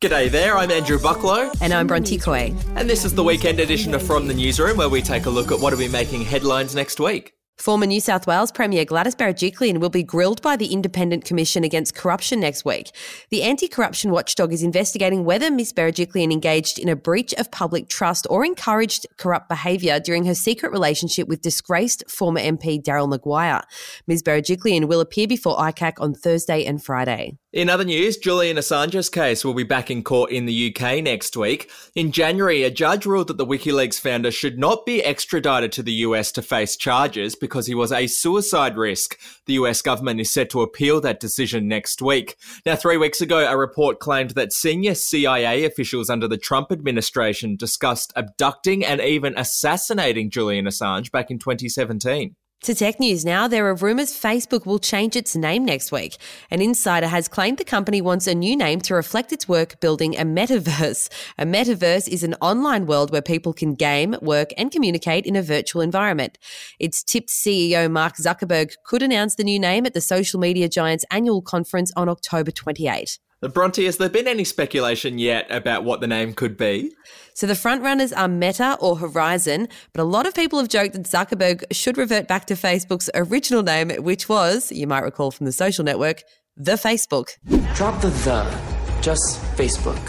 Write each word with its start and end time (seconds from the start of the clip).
G'day 0.00 0.30
there, 0.30 0.56
I'm 0.56 0.70
Andrew 0.70 0.96
Bucklow. 0.96 1.52
And 1.60 1.72
I'm 1.72 1.88
Bronte 1.88 2.18
Coy. 2.18 2.54
And 2.76 2.88
this 2.88 3.04
is 3.04 3.14
the 3.16 3.24
weekend 3.24 3.58
edition 3.58 3.94
of 3.94 4.02
From 4.06 4.28
the 4.28 4.34
Newsroom, 4.34 4.76
where 4.76 4.88
we 4.88 5.02
take 5.02 5.26
a 5.26 5.30
look 5.30 5.50
at 5.50 5.58
what 5.58 5.72
will 5.72 5.80
be 5.80 5.88
making 5.88 6.22
headlines 6.22 6.72
next 6.72 7.00
week. 7.00 7.32
Former 7.56 7.86
New 7.86 8.00
South 8.00 8.24
Wales 8.28 8.52
Premier 8.52 8.84
Gladys 8.84 9.16
Berejiklian 9.16 9.80
will 9.80 9.90
be 9.90 10.04
grilled 10.04 10.40
by 10.40 10.54
the 10.54 10.72
Independent 10.72 11.24
Commission 11.24 11.64
Against 11.64 11.96
Corruption 11.96 12.38
next 12.38 12.64
week. 12.64 12.92
The 13.30 13.42
anti-corruption 13.42 14.12
watchdog 14.12 14.52
is 14.52 14.62
investigating 14.62 15.24
whether 15.24 15.50
Ms 15.50 15.72
Berejiklian 15.72 16.32
engaged 16.32 16.78
in 16.78 16.88
a 16.88 16.94
breach 16.94 17.34
of 17.34 17.50
public 17.50 17.88
trust 17.88 18.28
or 18.30 18.44
encouraged 18.44 19.08
corrupt 19.16 19.48
behaviour 19.48 19.98
during 19.98 20.26
her 20.26 20.34
secret 20.36 20.70
relationship 20.70 21.26
with 21.26 21.42
disgraced 21.42 22.08
former 22.08 22.38
MP 22.38 22.80
Daryl 22.80 23.08
Maguire. 23.08 23.64
Ms 24.06 24.22
Berejiklian 24.22 24.86
will 24.86 25.00
appear 25.00 25.26
before 25.26 25.56
ICAC 25.56 25.94
on 25.98 26.14
Thursday 26.14 26.64
and 26.64 26.80
Friday. 26.84 27.38
In 27.50 27.70
other 27.70 27.84
news, 27.84 28.18
Julian 28.18 28.58
Assange's 28.58 29.08
case 29.08 29.42
will 29.42 29.54
be 29.54 29.62
back 29.62 29.90
in 29.90 30.04
court 30.04 30.30
in 30.30 30.44
the 30.44 30.68
UK 30.68 31.02
next 31.02 31.34
week. 31.34 31.70
In 31.94 32.12
January, 32.12 32.62
a 32.62 32.70
judge 32.70 33.06
ruled 33.06 33.28
that 33.28 33.38
the 33.38 33.46
WikiLeaks 33.46 33.98
founder 33.98 34.30
should 34.30 34.58
not 34.58 34.84
be 34.84 35.02
extradited 35.02 35.72
to 35.72 35.82
the 35.82 36.04
US 36.04 36.30
to 36.32 36.42
face 36.42 36.76
charges 36.76 37.34
because 37.34 37.66
he 37.66 37.74
was 37.74 37.90
a 37.90 38.06
suicide 38.06 38.76
risk. 38.76 39.18
The 39.46 39.54
US 39.54 39.80
government 39.80 40.20
is 40.20 40.30
set 40.30 40.50
to 40.50 40.60
appeal 40.60 41.00
that 41.00 41.20
decision 41.20 41.66
next 41.66 42.02
week. 42.02 42.36
Now, 42.66 42.76
three 42.76 42.98
weeks 42.98 43.22
ago, 43.22 43.38
a 43.38 43.56
report 43.56 43.98
claimed 43.98 44.32
that 44.32 44.52
senior 44.52 44.94
CIA 44.94 45.64
officials 45.64 46.10
under 46.10 46.28
the 46.28 46.36
Trump 46.36 46.70
administration 46.70 47.56
discussed 47.56 48.12
abducting 48.14 48.84
and 48.84 49.00
even 49.00 49.32
assassinating 49.38 50.28
Julian 50.28 50.66
Assange 50.66 51.10
back 51.10 51.30
in 51.30 51.38
2017. 51.38 52.36
To 52.62 52.74
tech 52.74 52.98
news 52.98 53.24
now, 53.24 53.46
there 53.46 53.66
are 53.68 53.74
rumours 53.74 54.12
Facebook 54.12 54.66
will 54.66 54.80
change 54.80 55.14
its 55.14 55.36
name 55.36 55.64
next 55.64 55.92
week. 55.92 56.16
An 56.50 56.60
insider 56.60 57.06
has 57.06 57.28
claimed 57.28 57.56
the 57.56 57.64
company 57.64 58.00
wants 58.00 58.26
a 58.26 58.34
new 58.34 58.56
name 58.56 58.80
to 58.82 58.94
reflect 58.94 59.32
its 59.32 59.48
work 59.48 59.78
building 59.80 60.16
a 60.16 60.24
metaverse. 60.24 61.08
A 61.38 61.46
metaverse 61.46 62.08
is 62.08 62.24
an 62.24 62.34
online 62.40 62.86
world 62.86 63.12
where 63.12 63.22
people 63.22 63.52
can 63.52 63.74
game, 63.74 64.16
work, 64.20 64.50
and 64.58 64.72
communicate 64.72 65.24
in 65.24 65.36
a 65.36 65.42
virtual 65.42 65.80
environment. 65.82 66.36
It's 66.80 67.04
tipped 67.04 67.30
CEO 67.30 67.88
Mark 67.88 68.16
Zuckerberg 68.16 68.72
could 68.84 69.04
announce 69.04 69.36
the 69.36 69.44
new 69.44 69.60
name 69.60 69.86
at 69.86 69.94
the 69.94 70.00
social 70.00 70.40
media 70.40 70.68
giant's 70.68 71.04
annual 71.12 71.42
conference 71.42 71.92
on 71.96 72.08
October 72.08 72.50
28. 72.50 73.20
Bronte, 73.46 73.84
has 73.84 73.98
there 73.98 74.08
been 74.08 74.26
any 74.26 74.42
speculation 74.42 75.18
yet 75.18 75.46
about 75.48 75.84
what 75.84 76.00
the 76.00 76.08
name 76.08 76.34
could 76.34 76.56
be? 76.56 76.92
So 77.34 77.46
the 77.46 77.54
frontrunners 77.54 78.12
are 78.16 78.26
Meta 78.26 78.76
or 78.80 78.96
Horizon, 78.96 79.68
but 79.92 80.02
a 80.02 80.04
lot 80.04 80.26
of 80.26 80.34
people 80.34 80.58
have 80.58 80.68
joked 80.68 80.94
that 80.94 81.04
Zuckerberg 81.04 81.62
should 81.70 81.96
revert 81.96 82.26
back 82.26 82.46
to 82.46 82.54
Facebook's 82.54 83.08
original 83.14 83.62
name, 83.62 83.90
which 84.02 84.28
was, 84.28 84.72
you 84.72 84.88
might 84.88 85.04
recall 85.04 85.30
from 85.30 85.46
the 85.46 85.52
social 85.52 85.84
network, 85.84 86.24
the 86.56 86.72
Facebook. 86.72 87.28
Drop 87.76 88.00
the 88.00 88.08
the, 88.08 89.00
just 89.00 89.40
Facebook. 89.56 90.00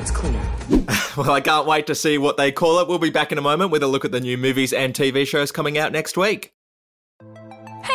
It's 0.00 0.10
cleaner. 0.10 0.42
well, 1.16 1.30
I 1.30 1.40
can't 1.40 1.66
wait 1.66 1.86
to 1.86 1.94
see 1.94 2.18
what 2.18 2.38
they 2.38 2.50
call 2.50 2.80
it. 2.80 2.88
We'll 2.88 2.98
be 2.98 3.10
back 3.10 3.30
in 3.30 3.38
a 3.38 3.42
moment 3.42 3.70
with 3.70 3.84
a 3.84 3.86
look 3.86 4.04
at 4.04 4.10
the 4.10 4.20
new 4.20 4.36
movies 4.36 4.72
and 4.72 4.92
TV 4.94 5.24
shows 5.28 5.52
coming 5.52 5.78
out 5.78 5.92
next 5.92 6.16
week. 6.16 6.52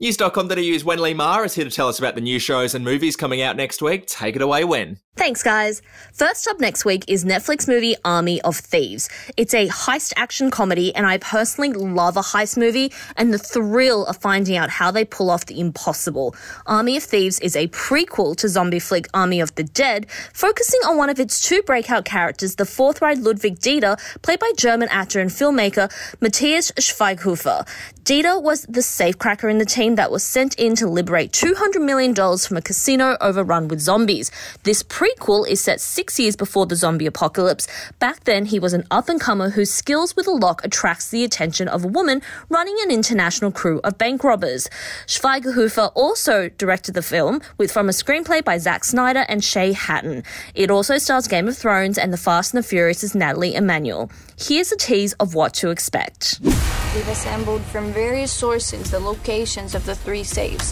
News.com.au's 0.00 0.84
Wenlei 0.84 1.16
Ma 1.16 1.42
is 1.42 1.54
here 1.54 1.64
to 1.64 1.70
tell 1.72 1.88
us 1.88 1.98
about 1.98 2.14
the 2.14 2.20
new 2.20 2.38
shows 2.38 2.72
and 2.72 2.84
movies 2.84 3.16
coming 3.16 3.42
out 3.42 3.56
next 3.56 3.82
week. 3.82 4.06
Take 4.06 4.36
it 4.36 4.42
away, 4.42 4.62
Wen. 4.62 5.00
Thanks, 5.16 5.42
guys. 5.42 5.82
First 6.12 6.46
up 6.46 6.60
next 6.60 6.84
week 6.84 7.04
is 7.08 7.24
Netflix 7.24 7.66
movie 7.66 7.96
Army 8.04 8.40
of 8.42 8.56
Thieves. 8.56 9.08
It's 9.36 9.52
a 9.52 9.66
heist 9.66 10.12
action 10.14 10.52
comedy, 10.52 10.94
and 10.94 11.04
I 11.04 11.18
personally 11.18 11.72
love 11.72 12.16
a 12.16 12.20
heist 12.20 12.56
movie 12.56 12.92
and 13.16 13.34
the 13.34 13.38
thrill 13.38 14.06
of 14.06 14.18
finding 14.18 14.56
out 14.56 14.70
how 14.70 14.92
they 14.92 15.04
pull 15.04 15.28
off 15.28 15.46
the 15.46 15.58
impossible. 15.58 16.36
Army 16.66 16.96
of 16.96 17.02
Thieves 17.02 17.40
is 17.40 17.56
a 17.56 17.66
prequel 17.66 18.36
to 18.36 18.48
zombie 18.48 18.78
flick 18.78 19.08
Army 19.12 19.40
of 19.40 19.52
the 19.56 19.64
Dead, 19.64 20.08
focusing 20.32 20.80
on 20.86 20.96
one 20.96 21.10
of 21.10 21.18
its 21.18 21.40
two 21.40 21.62
breakout 21.62 22.04
characters, 22.04 22.54
the 22.54 22.64
forthright 22.64 23.18
Ludwig 23.18 23.58
Dieter, 23.58 23.98
played 24.22 24.38
by 24.38 24.52
German 24.56 24.88
actor 24.90 25.18
and 25.18 25.30
filmmaker 25.30 25.90
Matthias 26.20 26.70
Schweighofer. 26.78 27.66
Dieter 28.04 28.40
was 28.40 28.62
the 28.62 28.80
safecracker 28.80 29.50
in 29.50 29.58
the 29.58 29.64
team 29.64 29.87
that 29.96 30.10
was 30.10 30.22
sent 30.22 30.54
in 30.56 30.74
to 30.76 30.86
liberate 30.86 31.32
$200 31.32 31.84
million 31.84 32.14
from 32.14 32.56
a 32.56 32.62
casino 32.62 33.16
overrun 33.20 33.68
with 33.68 33.80
zombies. 33.80 34.30
This 34.62 34.82
prequel 34.82 35.48
is 35.48 35.60
set 35.60 35.80
six 35.80 36.18
years 36.18 36.36
before 36.36 36.66
the 36.66 36.76
zombie 36.76 37.06
apocalypse. 37.06 37.68
Back 37.98 38.24
then, 38.24 38.46
he 38.46 38.58
was 38.58 38.72
an 38.72 38.86
up 38.90 39.08
and 39.08 39.20
comer 39.20 39.50
whose 39.50 39.70
skills 39.70 40.16
with 40.16 40.26
a 40.26 40.32
lock 40.32 40.64
attracts 40.64 41.10
the 41.10 41.24
attention 41.24 41.68
of 41.68 41.84
a 41.84 41.88
woman 41.88 42.22
running 42.48 42.76
an 42.82 42.90
international 42.90 43.50
crew 43.50 43.80
of 43.84 43.98
bank 43.98 44.24
robbers. 44.24 44.68
Schweighofer 45.06 45.92
also 45.94 46.48
directed 46.50 46.94
the 46.94 47.02
film 47.02 47.40
with 47.56 47.70
from 47.72 47.88
a 47.88 47.92
screenplay 47.92 48.44
by 48.44 48.58
Zack 48.58 48.84
Snyder 48.84 49.24
and 49.28 49.42
Shay 49.42 49.72
Hatton. 49.72 50.22
It 50.54 50.70
also 50.70 50.98
stars 50.98 51.28
Game 51.28 51.48
of 51.48 51.56
Thrones 51.56 51.98
and 51.98 52.12
The 52.12 52.16
Fast 52.16 52.54
and 52.54 52.62
the 52.62 52.66
Furious' 52.66 53.14
Nathalie 53.14 53.54
Emmanuel. 53.54 54.10
Here's 54.38 54.70
a 54.70 54.76
tease 54.76 55.14
of 55.14 55.34
what 55.34 55.54
to 55.54 55.70
expect. 55.70 56.38
We've 56.42 57.08
assembled 57.08 57.62
from 57.62 57.92
various 57.92 58.32
sources 58.32 58.90
the 58.90 59.00
locations 59.00 59.74
of 59.78 59.86
the 59.86 59.94
three 59.94 60.24
safes. 60.24 60.70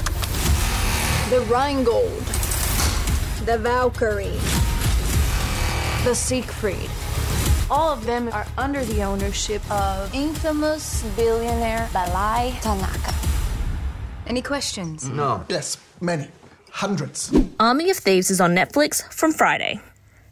The 1.30 1.40
Rheingold, 1.48 2.24
the 3.46 3.56
Valkyrie, 3.56 4.40
the 6.04 6.12
Siegfried. 6.12 6.90
All 7.70 7.92
of 7.92 8.04
them 8.04 8.28
are 8.32 8.46
under 8.58 8.84
the 8.84 9.02
ownership 9.02 9.62
of 9.70 10.12
infamous 10.12 11.04
billionaire 11.14 11.88
Bly 11.92 12.58
Tanaka. 12.62 13.14
Any 14.26 14.42
questions? 14.42 15.08
No. 15.08 15.44
Yes, 15.48 15.78
many. 16.00 16.26
Hundreds. 16.70 17.32
Army 17.60 17.90
of 17.90 17.96
Thieves 17.98 18.28
is 18.30 18.40
on 18.40 18.56
Netflix 18.56 19.02
from 19.12 19.32
Friday. 19.32 19.80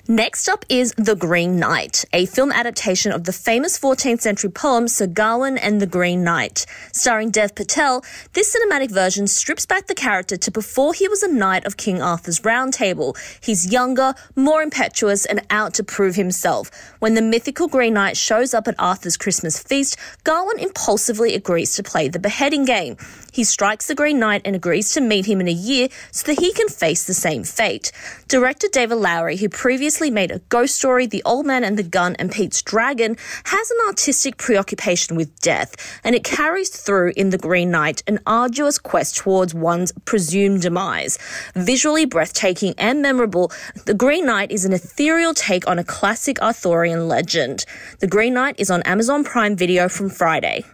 Next 0.06 0.50
up 0.50 0.66
is 0.68 0.92
The 0.98 1.16
Green 1.16 1.58
Knight, 1.58 2.04
a 2.12 2.26
film 2.26 2.52
adaptation 2.52 3.10
of 3.10 3.24
the 3.24 3.32
famous 3.32 3.78
14th 3.78 4.20
century 4.20 4.50
poem 4.50 4.86
Sir 4.86 5.06
Gawain 5.06 5.56
and 5.56 5.80
the 5.80 5.86
Green 5.86 6.22
Knight. 6.22 6.66
Starring 6.92 7.30
Dev 7.30 7.54
Patel, 7.54 8.04
this 8.34 8.54
cinematic 8.54 8.90
version 8.90 9.26
strips 9.26 9.64
back 9.64 9.86
the 9.86 9.94
character 9.94 10.36
to 10.36 10.50
before 10.50 10.92
he 10.92 11.08
was 11.08 11.22
a 11.22 11.32
knight 11.32 11.64
of 11.64 11.78
King 11.78 12.02
Arthur's 12.02 12.44
Round 12.44 12.74
Table. 12.74 13.16
He's 13.40 13.72
younger, 13.72 14.12
more 14.36 14.62
impetuous, 14.62 15.24
and 15.24 15.40
out 15.48 15.72
to 15.72 15.82
prove 15.82 16.16
himself. 16.16 16.70
When 16.98 17.14
the 17.14 17.22
mythical 17.22 17.66
Green 17.66 17.94
Knight 17.94 18.18
shows 18.18 18.52
up 18.52 18.68
at 18.68 18.74
Arthur's 18.78 19.16
Christmas 19.16 19.58
feast, 19.58 19.96
Gawain 20.22 20.58
impulsively 20.58 21.34
agrees 21.34 21.72
to 21.76 21.82
play 21.82 22.08
the 22.08 22.18
beheading 22.18 22.66
game. 22.66 22.98
He 23.34 23.42
strikes 23.42 23.88
the 23.88 23.96
Green 23.96 24.20
Knight 24.20 24.42
and 24.44 24.54
agrees 24.54 24.92
to 24.92 25.00
meet 25.00 25.26
him 25.26 25.40
in 25.40 25.48
a 25.48 25.52
year 25.52 25.88
so 26.12 26.24
that 26.28 26.38
he 26.38 26.52
can 26.52 26.68
face 26.68 27.04
the 27.04 27.14
same 27.14 27.42
fate. 27.42 27.90
Director 28.28 28.68
David 28.70 28.94
Lowery, 28.94 29.36
who 29.36 29.48
previously 29.48 30.08
made 30.08 30.30
a 30.30 30.38
ghost 30.50 30.76
story, 30.76 31.06
The 31.06 31.24
Old 31.24 31.44
Man 31.44 31.64
and 31.64 31.76
the 31.76 31.82
Gun, 31.82 32.14
and 32.20 32.30
Pete's 32.30 32.62
Dragon, 32.62 33.16
has 33.46 33.70
an 33.72 33.78
artistic 33.88 34.36
preoccupation 34.36 35.16
with 35.16 35.36
death, 35.40 35.74
and 36.04 36.14
it 36.14 36.22
carries 36.22 36.68
through 36.68 37.12
in 37.16 37.30
The 37.30 37.38
Green 37.38 37.72
Knight, 37.72 38.04
an 38.06 38.20
arduous 38.24 38.78
quest 38.78 39.16
towards 39.16 39.52
one's 39.52 39.90
presumed 40.04 40.62
demise. 40.62 41.18
Visually 41.56 42.04
breathtaking 42.04 42.74
and 42.78 43.02
memorable, 43.02 43.50
The 43.84 43.94
Green 43.94 44.26
Knight 44.26 44.52
is 44.52 44.64
an 44.64 44.72
ethereal 44.72 45.34
take 45.34 45.66
on 45.66 45.80
a 45.80 45.84
classic 45.84 46.40
Arthurian 46.40 47.08
legend. 47.08 47.64
The 47.98 48.06
Green 48.06 48.34
Knight 48.34 48.54
is 48.58 48.70
on 48.70 48.82
Amazon 48.82 49.24
Prime 49.24 49.56
Video 49.56 49.88
from 49.88 50.08
Friday. 50.08 50.64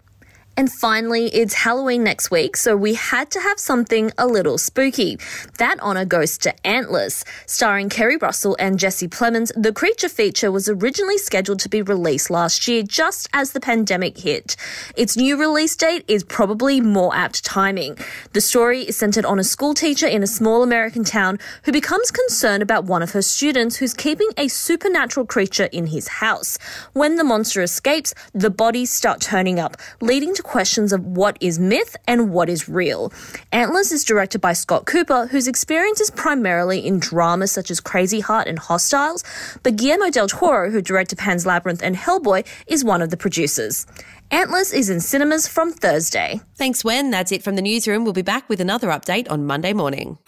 And 0.61 0.71
finally, 0.71 1.29
it's 1.29 1.55
Halloween 1.55 2.05
next 2.05 2.31
week, 2.31 2.55
so 2.55 2.77
we 2.77 2.93
had 2.93 3.31
to 3.31 3.41
have 3.41 3.59
something 3.59 4.12
a 4.19 4.27
little 4.27 4.59
spooky. 4.59 5.19
That 5.57 5.81
honour 5.81 6.05
goes 6.05 6.37
to 6.37 6.67
Antlers. 6.67 7.25
Starring 7.47 7.89
Keri 7.89 8.19
Russell 8.19 8.59
and 8.59 8.79
Jesse 8.79 9.09
Plemons, 9.09 9.51
the 9.57 9.73
creature 9.73 10.11
feature 10.11 10.53
was 10.53 10.69
originally 10.69 11.17
scheduled 11.17 11.61
to 11.61 11.71
be 11.71 11.81
released 11.81 12.29
last 12.29 12.69
year 12.69 12.83
just 12.83 13.27
as 13.33 13.53
the 13.53 13.61
pandemic 13.61 14.19
hit. 14.19 14.55
Its 14.99 15.17
new 15.17 15.39
release 15.39 15.75
date 15.75 16.05
is 16.09 16.25
probably 16.25 16.79
more 16.79 17.17
apt 17.17 17.43
timing. 17.43 17.97
The 18.35 18.43
story 18.43 18.83
is 18.83 18.99
centered 18.99 19.25
on 19.25 19.39
a 19.39 19.45
school 19.45 19.73
teacher 19.73 20.09
in 20.09 20.23
a 20.23 20.27
small 20.27 20.62
American 20.62 21.05
town 21.05 21.39
who 21.65 21.73
becomes 21.73 22.11
concerned 22.11 22.62
about 22.62 22.85
one 22.85 23.01
of 23.01 23.12
her 23.12 23.23
students 23.23 23.77
who's 23.77 23.95
keeping 23.95 24.29
a 24.37 24.49
supernatural 24.49 25.25
creature 25.25 25.71
in 25.73 25.87
his 25.87 26.07
house. 26.07 26.59
When 26.93 27.17
the 27.17 27.25
monster 27.25 27.62
escapes, 27.62 28.12
the 28.35 28.51
bodies 28.51 28.91
start 28.91 29.23
turning 29.23 29.59
up, 29.59 29.79
leading 30.03 30.35
to 30.35 30.50
questions 30.50 30.93
of 30.93 31.06
what 31.06 31.38
is 31.41 31.61
myth 31.61 31.97
and 32.08 32.32
what 32.32 32.49
is 32.49 32.69
real. 32.69 33.12
Antlers 33.52 33.93
is 33.93 34.02
directed 34.02 34.41
by 34.41 34.52
Scott 34.52 34.85
Cooper, 34.85 35.29
whose 35.29 35.47
experience 35.47 36.00
is 36.00 36.11
primarily 36.11 36.85
in 36.85 36.99
dramas 36.99 37.52
such 37.52 37.70
as 37.70 37.79
Crazy 37.79 38.19
Heart 38.19 38.49
and 38.49 38.58
Hostiles, 38.58 39.23
but 39.62 39.76
Guillermo 39.76 40.11
del 40.11 40.26
Toro, 40.26 40.70
who 40.70 40.82
directed 40.82 41.19
Pan's 41.19 41.47
Labyrinth 41.47 41.82
and 41.82 41.94
Hellboy, 41.94 42.44
is 42.67 42.85
one 42.85 43.00
of 43.00 43.11
the 43.11 43.17
producers. 43.17 43.87
Antlers 44.32 44.73
is 44.73 44.91
in 44.91 45.00
cinemas 45.00 45.47
from 45.47 45.73
Thursday. 45.73 46.41
Thanks, 46.56 46.85
Wen. 46.85 47.11
That's 47.11 47.31
it 47.31 47.44
from 47.44 47.55
the 47.55 47.62
newsroom. 47.62 48.02
We'll 48.05 48.12
be 48.12 48.23
back 48.23 48.49
with 48.49 48.61
another 48.61 48.88
update 48.88 49.31
on 49.31 49.47
Monday 49.47 49.73
morning. 49.73 50.19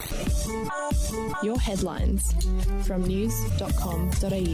Your 1.43 1.59
headlines 1.59 2.33
from 2.85 3.03
news.com.au. 3.03 4.53